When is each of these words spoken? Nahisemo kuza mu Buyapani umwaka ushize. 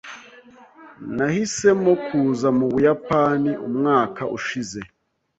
Nahisemo 1.15 1.91
kuza 2.05 2.47
mu 2.57 2.65
Buyapani 2.73 3.51
umwaka 3.67 4.21
ushize. 4.37 4.79